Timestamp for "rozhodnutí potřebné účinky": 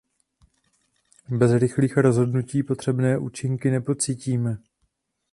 1.97-3.71